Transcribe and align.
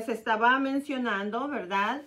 se 0.00 0.12
estaba 0.12 0.58
mencionando, 0.58 1.48
¿verdad? 1.48 2.00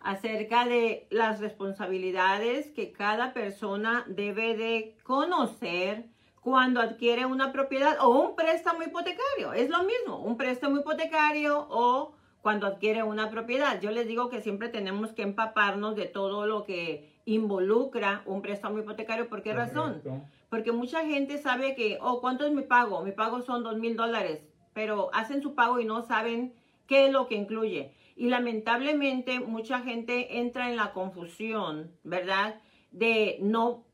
Acerca 0.00 0.64
de 0.64 1.08
las 1.10 1.40
responsabilidades 1.40 2.70
que 2.70 2.92
cada 2.92 3.32
persona 3.32 4.04
debe 4.06 4.56
de 4.56 4.96
conocer 5.02 6.06
cuando 6.40 6.80
adquiere 6.80 7.26
una 7.26 7.50
propiedad 7.50 7.96
o 8.00 8.10
un 8.10 8.36
préstamo 8.36 8.84
hipotecario. 8.84 9.54
Es 9.54 9.70
lo 9.70 9.82
mismo, 9.82 10.18
un 10.18 10.36
préstamo 10.36 10.78
hipotecario 10.78 11.66
o 11.68 12.14
cuando 12.42 12.68
adquiere 12.68 13.02
una 13.02 13.28
propiedad. 13.28 13.80
Yo 13.80 13.90
les 13.90 14.06
digo 14.06 14.28
que 14.28 14.40
siempre 14.40 14.68
tenemos 14.68 15.10
que 15.10 15.22
empaparnos 15.22 15.96
de 15.96 16.06
todo 16.06 16.46
lo 16.46 16.62
que 16.62 17.12
involucra 17.24 18.22
un 18.24 18.40
préstamo 18.40 18.78
hipotecario. 18.78 19.28
¿Por 19.28 19.42
qué 19.42 19.52
razón? 19.52 20.00
Porque 20.48 20.70
mucha 20.70 21.04
gente 21.04 21.38
sabe 21.38 21.74
que, 21.74 21.98
oh, 22.00 22.20
¿cuánto 22.20 22.46
es 22.46 22.52
mi 22.52 22.62
pago? 22.62 23.02
Mi 23.02 23.10
pago 23.10 23.42
son 23.42 23.64
dos 23.64 23.78
mil 23.78 23.96
dólares, 23.96 24.46
pero 24.74 25.10
hacen 25.12 25.42
su 25.42 25.56
pago 25.56 25.80
y 25.80 25.84
no 25.84 26.02
saben 26.02 26.54
qué 26.86 27.06
es 27.06 27.12
lo 27.12 27.28
que 27.28 27.34
incluye. 27.34 27.94
Y 28.16 28.28
lamentablemente 28.28 29.40
mucha 29.40 29.80
gente 29.80 30.38
entra 30.38 30.70
en 30.70 30.76
la 30.76 30.92
confusión, 30.92 31.90
¿verdad? 32.04 32.60
De 32.90 33.38
no, 33.40 33.84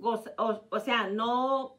o, 0.00 0.80
sea, 0.80 1.08
no 1.08 1.76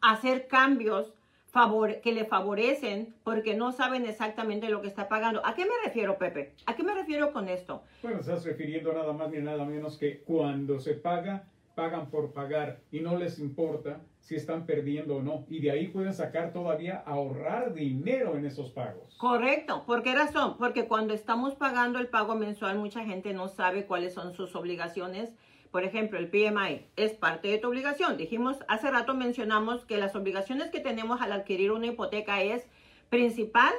hacer 0.00 0.46
cambios 0.46 1.12
favor, 1.46 2.00
que 2.00 2.12
le 2.12 2.24
favorecen 2.24 3.14
porque 3.22 3.54
no 3.54 3.72
saben 3.72 4.06
exactamente 4.06 4.68
lo 4.68 4.82
que 4.82 4.88
está 4.88 5.08
pagando. 5.08 5.44
¿A 5.44 5.54
qué 5.54 5.64
me 5.64 5.74
refiero, 5.84 6.18
Pepe? 6.18 6.54
¿A 6.66 6.74
qué 6.74 6.82
me 6.82 6.94
refiero 6.94 7.32
con 7.32 7.48
esto? 7.48 7.82
Bueno, 8.02 8.20
estás 8.20 8.44
refiriendo 8.44 8.92
nada 8.92 9.12
más 9.12 9.30
ni 9.30 9.38
nada 9.38 9.64
menos 9.64 9.96
que 9.96 10.22
cuando 10.22 10.80
se 10.80 10.94
paga, 10.94 11.44
pagan 11.74 12.10
por 12.10 12.32
pagar 12.32 12.80
y 12.90 13.00
no 13.00 13.16
les 13.16 13.38
importa 13.38 14.00
si 14.20 14.36
están 14.36 14.66
perdiendo 14.66 15.16
o 15.16 15.22
no. 15.22 15.44
Y 15.48 15.60
de 15.60 15.70
ahí 15.70 15.88
pueden 15.88 16.14
sacar 16.14 16.52
todavía 16.52 17.02
ahorrar 17.06 17.74
dinero 17.74 18.36
en 18.36 18.46
esos 18.46 18.70
pagos. 18.70 19.16
Correcto. 19.18 19.84
¿Por 19.86 20.02
qué 20.02 20.14
razón? 20.14 20.56
Porque 20.58 20.86
cuando 20.86 21.14
estamos 21.14 21.54
pagando 21.54 21.98
el 21.98 22.08
pago 22.08 22.34
mensual, 22.34 22.78
mucha 22.78 23.04
gente 23.04 23.32
no 23.32 23.48
sabe 23.48 23.86
cuáles 23.86 24.14
son 24.14 24.34
sus 24.34 24.54
obligaciones 24.54 25.34
por 25.74 25.82
ejemplo, 25.82 26.20
el 26.20 26.28
PMI 26.28 26.86
es 26.94 27.14
parte 27.14 27.48
de 27.48 27.58
tu 27.58 27.66
obligación. 27.66 28.16
Dijimos, 28.16 28.58
hace 28.68 28.92
rato 28.92 29.12
mencionamos 29.12 29.84
que 29.84 29.96
las 29.96 30.14
obligaciones 30.14 30.70
que 30.70 30.78
tenemos 30.78 31.20
al 31.20 31.32
adquirir 31.32 31.72
una 31.72 31.88
hipoteca 31.88 32.42
es 32.42 32.64
principal, 33.08 33.72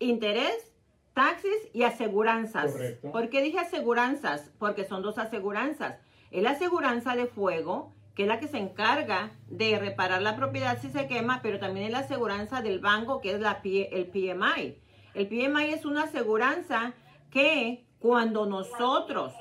interés, 0.00 0.72
taxis 1.14 1.68
y 1.72 1.84
aseguranzas. 1.84 2.72
Correcto. 2.72 3.12
¿Por 3.12 3.28
qué 3.28 3.42
dije 3.42 3.60
aseguranzas? 3.60 4.50
Porque 4.58 4.84
son 4.84 5.02
dos 5.02 5.18
aseguranzas. 5.18 6.00
Es 6.30 6.42
la 6.42 6.50
aseguranza 6.50 7.16
de 7.16 7.26
fuego, 7.26 7.92
que 8.14 8.22
es 8.22 8.28
la 8.28 8.38
que 8.38 8.48
se 8.48 8.58
encarga 8.58 9.32
de 9.48 9.78
reparar 9.78 10.22
la 10.22 10.36
propiedad 10.36 10.80
si 10.80 10.90
se 10.90 11.06
quema, 11.06 11.40
pero 11.42 11.58
también 11.58 11.86
es 11.86 11.92
la 11.92 12.00
aseguranza 12.00 12.62
del 12.62 12.80
banco, 12.80 13.20
que 13.20 13.32
es 13.32 13.40
la, 13.40 13.60
el 13.62 14.06
PMI. 14.06 14.76
El 15.14 15.28
PMI 15.28 15.70
es 15.72 15.84
una 15.84 16.04
aseguranza 16.04 16.92
que 17.30 17.84
cuando 17.98 18.46
nosotros 18.46 19.34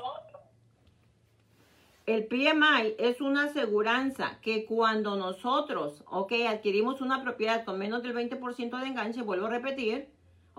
el 2.09 2.25
PMI 2.25 2.95
es 2.97 3.21
una 3.21 3.43
aseguranza 3.43 4.39
que 4.41 4.65
cuando 4.65 5.15
nosotros, 5.15 6.03
ok, 6.07 6.33
adquirimos 6.47 7.01
una 7.01 7.21
propiedad 7.21 7.63
con 7.65 7.77
menos 7.77 8.01
del 8.01 8.15
20% 8.15 8.79
de 8.79 8.87
enganche, 8.87 9.21
vuelvo 9.21 9.45
a 9.45 9.51
repetir, 9.51 10.09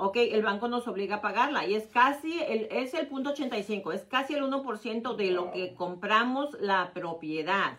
ok, 0.01 0.17
el 0.17 0.43
banco 0.43 0.69
nos 0.69 0.89
obliga 0.89 1.17
a 1.17 1.20
pagarla 1.20 1.67
y 1.67 1.75
es 1.75 1.87
casi, 1.87 2.41
el, 2.43 2.69
es 2.70 2.95
el 2.95 3.06
punto 3.06 3.31
85, 3.31 3.93
es 3.93 4.05
casi 4.05 4.34
el 4.34 4.43
1% 4.43 5.17
de 5.17 5.31
lo 5.31 5.53
que 5.53 5.75
compramos 5.75 6.56
la 6.61 6.93
propiedad. 6.93 7.79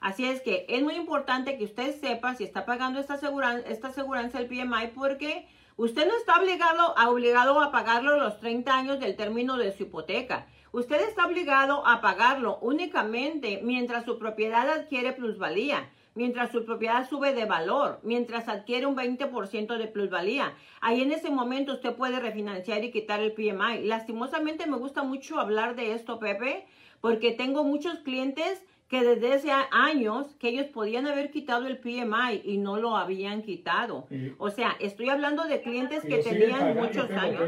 Así 0.00 0.24
es 0.24 0.40
que 0.40 0.66
es 0.68 0.82
muy 0.82 0.94
importante 0.94 1.58
que 1.58 1.64
usted 1.64 1.98
sepa 2.00 2.34
si 2.34 2.44
está 2.44 2.64
pagando 2.64 2.98
esta 2.98 3.14
aseguranza, 3.14 3.68
esta 3.68 3.88
aseguranza 3.88 4.38
del 4.38 4.48
PMI 4.48 4.88
porque 4.94 5.46
usted 5.76 6.08
no 6.08 6.16
está 6.16 6.40
obligado, 6.40 6.94
obligado 7.06 7.60
a 7.60 7.70
pagarlo 7.70 8.16
los 8.16 8.40
30 8.40 8.74
años 8.74 9.00
del 9.00 9.16
término 9.16 9.56
de 9.56 9.72
su 9.76 9.84
hipoteca. 9.84 10.46
Usted 10.72 11.00
está 11.02 11.26
obligado 11.26 11.86
a 11.86 12.00
pagarlo 12.00 12.58
únicamente 12.62 13.60
mientras 13.62 14.04
su 14.04 14.18
propiedad 14.18 14.70
adquiere 14.70 15.12
plusvalía, 15.12 15.90
mientras 16.14 16.50
su 16.50 16.64
propiedad 16.64 17.08
sube 17.08 17.32
de 17.32 17.44
valor, 17.44 18.00
mientras 18.02 18.48
adquiere 18.48 18.86
un 18.86 18.96
20% 18.96 19.76
de 19.76 19.86
plusvalía. 19.86 20.54
Ahí 20.80 21.02
en 21.02 21.12
ese 21.12 21.30
momento 21.30 21.72
usted 21.72 21.94
puede 21.94 22.20
refinanciar 22.20 22.84
y 22.84 22.90
quitar 22.90 23.20
el 23.20 23.32
PMI. 23.32 23.84
Lastimosamente 23.84 24.66
me 24.66 24.76
gusta 24.76 25.02
mucho 25.02 25.38
hablar 25.38 25.76
de 25.76 25.94
esto, 25.94 26.18
Pepe, 26.18 26.66
porque 27.00 27.32
tengo 27.32 27.64
muchos 27.64 28.00
clientes 28.00 28.64
que 28.88 29.04
desde 29.04 29.34
hace 29.34 29.52
años 29.70 30.34
que 30.40 30.48
ellos 30.48 30.66
podían 30.66 31.06
haber 31.06 31.30
quitado 31.30 31.68
el 31.68 31.78
PMI 31.78 32.42
y 32.44 32.58
no 32.58 32.76
lo 32.76 32.96
habían 32.96 33.42
quitado. 33.42 34.08
O 34.38 34.50
sea, 34.50 34.76
estoy 34.80 35.10
hablando 35.10 35.44
de 35.44 35.62
clientes 35.62 36.02
que 36.02 36.18
tenían 36.18 36.76
muchos 36.76 37.08
años. 37.12 37.42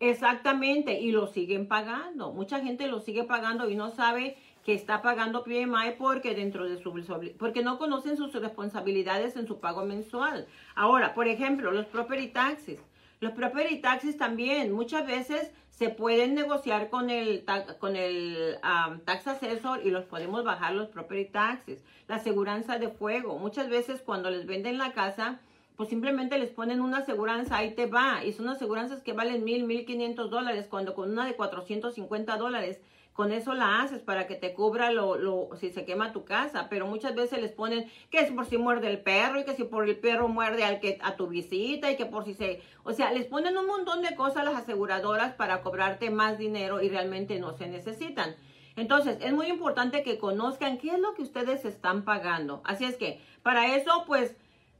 Exactamente, 0.00 1.00
y 1.00 1.10
lo 1.10 1.26
siguen 1.26 1.66
pagando. 1.66 2.32
Mucha 2.32 2.60
gente 2.60 2.86
lo 2.86 3.00
sigue 3.00 3.24
pagando 3.24 3.68
y 3.68 3.74
no 3.74 3.90
sabe 3.90 4.36
que 4.68 4.74
está 4.74 5.00
pagando 5.00 5.44
PMI 5.44 5.94
porque 5.96 6.34
dentro 6.34 6.68
de 6.68 6.76
su 6.82 6.92
porque 7.38 7.62
no 7.62 7.78
conocen 7.78 8.18
sus 8.18 8.34
responsabilidades 8.34 9.34
en 9.36 9.46
su 9.46 9.60
pago 9.60 9.86
mensual. 9.86 10.46
Ahora, 10.74 11.14
por 11.14 11.26
ejemplo, 11.26 11.70
los 11.70 11.86
property 11.86 12.28
taxes. 12.28 12.78
Los 13.18 13.32
property 13.32 13.80
taxes 13.80 14.18
también 14.18 14.70
muchas 14.72 15.06
veces 15.06 15.50
se 15.70 15.88
pueden 15.88 16.34
negociar 16.34 16.90
con 16.90 17.08
el, 17.08 17.46
con 17.78 17.96
el 17.96 18.58
tax 19.06 19.28
assessor 19.28 19.80
y 19.86 19.90
los 19.90 20.04
podemos 20.04 20.44
bajar 20.44 20.74
los 20.74 20.88
property 20.88 21.30
taxes. 21.30 21.82
La 22.06 22.16
aseguranza 22.16 22.78
de 22.78 22.90
fuego. 22.90 23.38
Muchas 23.38 23.70
veces 23.70 24.02
cuando 24.02 24.28
les 24.28 24.44
venden 24.44 24.76
la 24.76 24.92
casa, 24.92 25.40
pues 25.78 25.90
simplemente 25.90 26.40
les 26.40 26.50
ponen 26.50 26.80
una 26.80 26.98
aseguranza, 26.98 27.56
ahí 27.56 27.72
te 27.72 27.86
va. 27.86 28.24
Y 28.24 28.32
son 28.32 28.48
aseguranzas 28.48 29.00
que 29.00 29.12
valen 29.12 29.44
mil, 29.44 29.62
mil 29.62 29.86
quinientos 29.86 30.28
dólares, 30.28 30.66
cuando 30.68 30.92
con 30.92 31.12
una 31.12 31.24
de 31.24 31.36
450 31.36 32.36
dólares, 32.36 32.80
con 33.12 33.30
eso 33.30 33.54
la 33.54 33.80
haces 33.80 34.02
para 34.02 34.26
que 34.26 34.34
te 34.34 34.54
cubra 34.54 34.90
lo, 34.90 35.16
lo, 35.16 35.50
si 35.60 35.70
se 35.70 35.84
quema 35.84 36.12
tu 36.12 36.24
casa. 36.24 36.66
Pero 36.68 36.88
muchas 36.88 37.14
veces 37.14 37.40
les 37.40 37.52
ponen 37.52 37.88
que 38.10 38.18
es 38.18 38.32
por 38.32 38.46
si 38.46 38.58
muerde 38.58 38.90
el 38.90 38.98
perro 38.98 39.38
y 39.38 39.44
que 39.44 39.54
si 39.54 39.62
por 39.62 39.88
el 39.88 39.96
perro 39.96 40.26
muerde 40.26 40.64
al 40.64 40.80
que, 40.80 40.98
a 41.00 41.14
tu 41.14 41.28
visita 41.28 41.92
y 41.92 41.96
que 41.96 42.06
por 42.06 42.24
si 42.24 42.34
se... 42.34 42.60
O 42.82 42.92
sea, 42.92 43.12
les 43.12 43.26
ponen 43.26 43.56
un 43.56 43.68
montón 43.68 44.02
de 44.02 44.16
cosas 44.16 44.44
las 44.44 44.56
aseguradoras 44.56 45.34
para 45.34 45.62
cobrarte 45.62 46.10
más 46.10 46.38
dinero 46.38 46.82
y 46.82 46.88
realmente 46.88 47.38
no 47.38 47.56
se 47.56 47.68
necesitan. 47.68 48.34
Entonces, 48.74 49.18
es 49.20 49.32
muy 49.32 49.46
importante 49.46 50.02
que 50.02 50.18
conozcan 50.18 50.78
qué 50.78 50.90
es 50.90 50.98
lo 50.98 51.14
que 51.14 51.22
ustedes 51.22 51.64
están 51.64 52.04
pagando. 52.04 52.62
Así 52.64 52.84
es 52.84 52.96
que, 52.96 53.20
para 53.44 53.76
eso, 53.76 54.02
pues 54.08 54.34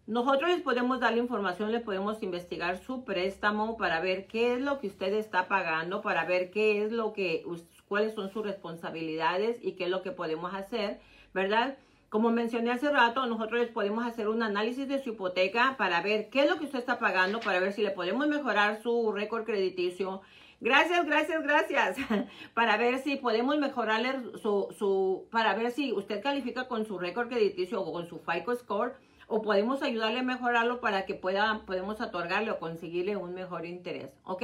nosotros 0.08 0.48
les 0.48 0.62
podemos 0.62 1.00
dar 1.00 1.12
la 1.12 1.18
información, 1.18 1.70
les 1.70 1.82
podemos 1.82 2.22
investigar 2.22 2.78
su 2.78 3.04
préstamo 3.04 3.76
para 3.76 4.00
ver 4.00 4.26
qué 4.26 4.54
es 4.54 4.60
lo 4.62 4.78
que 4.78 4.86
usted 4.86 5.12
está 5.12 5.48
pagando, 5.48 6.00
para 6.00 6.24
ver 6.24 6.50
qué 6.50 6.82
es 6.82 6.92
lo 6.92 7.12
que, 7.12 7.44
cuáles 7.88 8.14
son 8.14 8.32
sus 8.32 8.42
responsabilidades 8.42 9.58
y 9.62 9.72
qué 9.72 9.84
es 9.84 9.90
lo 9.90 10.00
que 10.00 10.10
podemos 10.10 10.54
hacer, 10.54 10.98
¿verdad? 11.34 11.76
Como 12.08 12.30
mencioné 12.30 12.70
hace 12.70 12.88
rato, 12.88 13.26
nosotros 13.26 13.60
les 13.60 13.68
podemos 13.68 14.06
hacer 14.06 14.28
un 14.28 14.42
análisis 14.42 14.88
de 14.88 14.98
su 15.04 15.10
hipoteca 15.10 15.76
para 15.76 16.00
ver 16.00 16.30
qué 16.30 16.44
es 16.44 16.48
lo 16.48 16.56
que 16.56 16.64
usted 16.64 16.78
está 16.78 16.98
pagando, 16.98 17.40
para 17.40 17.60
ver 17.60 17.74
si 17.74 17.82
le 17.82 17.90
podemos 17.90 18.26
mejorar 18.28 18.80
su 18.82 19.12
récord 19.12 19.44
crediticio. 19.44 20.22
Gracias, 20.62 21.04
gracias, 21.04 21.42
gracias. 21.42 21.96
para 22.54 22.78
ver 22.78 23.00
si 23.00 23.16
podemos 23.16 23.58
mejorarle 23.58 24.22
su, 24.40 24.74
su, 24.78 25.28
para 25.30 25.54
ver 25.54 25.70
si 25.70 25.92
usted 25.92 26.22
califica 26.22 26.66
con 26.66 26.86
su 26.86 26.98
récord 26.98 27.28
crediticio 27.28 27.82
o 27.82 27.92
con 27.92 28.08
su 28.08 28.20
FICO 28.20 28.54
score 28.56 28.94
o 29.28 29.42
podemos 29.42 29.82
ayudarle 29.82 30.20
a 30.20 30.24
mejorarlo 30.24 30.80
para 30.80 31.04
que 31.04 31.14
pueda, 31.14 31.62
podemos 31.66 32.00
otorgarle 32.00 32.50
o 32.50 32.58
conseguirle 32.58 33.16
un 33.16 33.34
mejor 33.34 33.66
interés, 33.66 34.10
¿ok? 34.24 34.42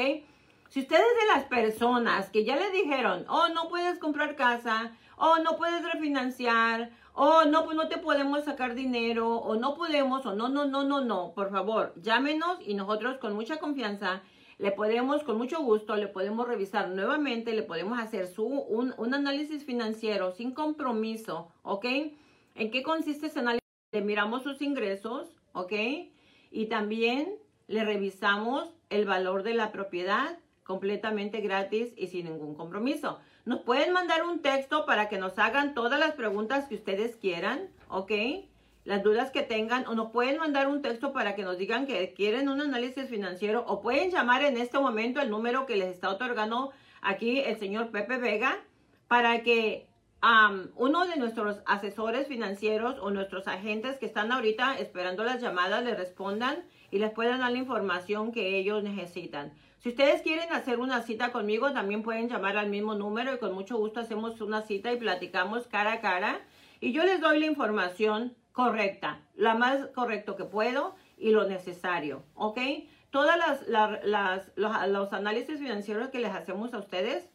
Si 0.69 0.81
ustedes 0.81 1.03
de 1.03 1.27
las 1.35 1.45
personas 1.45 2.31
que 2.31 2.45
ya 2.45 2.57
le 2.57 2.71
dijeron, 2.71 3.25
oh, 3.29 3.49
no 3.49 3.69
puedes 3.69 3.99
comprar 3.99 4.37
casa, 4.37 4.93
oh, 5.17 5.39
no 5.39 5.57
puedes 5.57 5.83
refinanciar, 5.91 6.91
oh, 7.15 7.45
no, 7.45 7.65
pues 7.65 7.77
no 7.77 7.89
te 7.89 7.99
podemos 7.99 8.45
sacar 8.45 8.75
dinero, 8.75 9.37
o 9.37 9.57
no 9.57 9.75
podemos, 9.75 10.27
o 10.27 10.35
no, 10.35 10.49
no, 10.49 10.67
no, 10.67 10.85
no, 10.85 11.01
no, 11.01 11.33
por 11.33 11.51
favor, 11.51 11.95
llámenos 11.97 12.59
y 12.61 12.75
nosotros 12.75 13.19
con 13.19 13.35
mucha 13.35 13.59
confianza 13.59 14.23
le 14.59 14.71
podemos, 14.71 15.23
con 15.25 15.39
mucho 15.39 15.61
gusto, 15.61 15.97
le 15.97 16.09
podemos 16.09 16.47
revisar 16.47 16.89
nuevamente, 16.89 17.55
le 17.55 17.63
podemos 17.63 17.99
hacer 17.99 18.27
su, 18.27 18.45
un, 18.45 18.95
un 18.99 19.15
análisis 19.15 19.65
financiero 19.65 20.33
sin 20.33 20.53
compromiso, 20.53 21.49
¿ok? 21.63 21.87
¿En 22.55 22.71
qué 22.71 22.83
consiste 22.83 23.27
ese 23.27 23.41
análisis? 23.41 23.64
Le 23.95 24.01
miramos 24.01 24.43
sus 24.43 24.61
ingresos, 24.61 25.29
¿ok? 25.53 25.73
Y 26.51 26.67
también 26.67 27.33
le 27.69 27.85
revisamos 27.85 28.69
el 28.91 29.05
valor 29.05 29.45
de 29.45 29.55
la 29.55 29.71
propiedad 29.71 30.37
completamente 30.65 31.41
gratis 31.41 31.93
y 31.97 32.09
sin 32.09 32.25
ningún 32.25 32.57
compromiso. 32.57 33.21
Nos 33.45 33.61
pueden 33.61 33.93
mandar 33.93 34.27
un 34.27 34.41
texto 34.41 34.85
para 34.85 35.09
que 35.09 35.19
nos 35.19 35.39
hagan 35.39 35.75
todas 35.75 36.01
las 36.01 36.15
preguntas 36.15 36.67
que 36.67 36.75
ustedes 36.75 37.15
quieran, 37.15 37.69
¿ok? 37.89 38.11
Las 38.83 39.05
dudas 39.05 39.31
que 39.31 39.43
tengan, 39.43 39.87
o 39.87 39.95
nos 39.95 40.11
pueden 40.11 40.39
mandar 40.39 40.67
un 40.67 40.83
texto 40.83 41.13
para 41.13 41.37
que 41.37 41.45
nos 41.45 41.57
digan 41.57 41.87
que 41.87 42.15
quieren 42.15 42.49
un 42.49 42.61
análisis 42.61 43.09
financiero, 43.09 43.65
o 43.69 43.81
pueden 43.81 44.11
llamar 44.11 44.43
en 44.43 44.57
este 44.57 44.81
momento 44.81 45.21
el 45.21 45.31
número 45.31 45.67
que 45.67 45.77
les 45.77 45.95
está 45.95 46.11
otorgando 46.11 46.73
aquí 47.01 47.39
el 47.39 47.61
señor 47.61 47.93
Pepe 47.93 48.17
Vega 48.19 48.59
para 49.07 49.45
que 49.45 49.87
uno 50.77 51.07
de 51.07 51.17
nuestros 51.17 51.61
asesores 51.67 52.27
financieros 52.29 52.99
o 53.01 53.11
nuestros 53.11 53.47
agentes 53.49 53.99
que 53.99 54.07
están 54.07 54.33
ahorita 54.33 54.79
esperando 54.79 55.23
las 55.25 55.43
llamadas 55.43 55.85
le 55.85 55.95
respondan 55.95 56.65
y 56.91 56.99
les 56.99 57.11
puedan 57.11 57.41
dar 57.41 57.53
la 57.53 57.59
información 57.59 58.33
que 58.33 58.57
ellos 58.59 58.83
necesitan. 58.83 59.53
Si 59.81 59.91
ustedes 59.91 60.23
quieren 60.23 60.51
hacer 60.53 60.79
una 60.79 61.03
cita 61.03 61.31
conmigo, 61.31 61.73
también 61.73 62.03
pueden 62.03 62.29
llamar 62.29 62.57
al 62.57 62.71
mismo 62.71 62.95
número 62.95 63.35
y 63.35 63.39
con 63.39 63.53
mucho 63.53 63.77
gusto 63.77 64.01
hacemos 64.01 64.41
una 64.41 64.63
cita 64.63 64.93
y 64.93 64.97
platicamos 64.97 65.67
cara 65.67 65.95
a 65.95 66.01
cara. 66.01 66.41
Y 66.81 66.93
yo 66.93 67.05
les 67.05 67.21
doy 67.21 67.39
la 67.39 67.47
información 67.47 68.35
correcta, 68.53 69.21
la 69.35 69.55
más 69.55 69.89
correcto 69.95 70.37
que 70.37 70.45
puedo 70.45 70.95
y 71.19 71.33
lo 71.33 71.45
necesario, 71.45 72.23
¿ok? 72.35 72.59
Todas 73.11 73.37
las, 73.37 73.69
la- 73.69 74.01
las- 74.05 74.51
los, 74.57 74.73
los 74.89 75.13
análisis 75.13 75.59
financieros 75.59 76.09
que 76.09 76.19
les 76.19 76.33
hacemos 76.33 76.73
a 76.73 76.79
ustedes, 76.79 77.29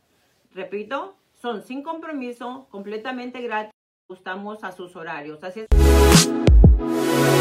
repito, 0.53 1.15
son 1.41 1.63
sin 1.63 1.83
compromiso, 1.83 2.67
completamente 2.69 3.41
gratis, 3.41 3.71
ajustamos 4.09 4.63
a 4.63 4.71
sus 4.71 4.95
horarios. 4.95 5.43
Así 5.43 5.61
es. 5.61 7.38